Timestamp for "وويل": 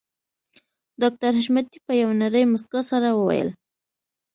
3.13-3.49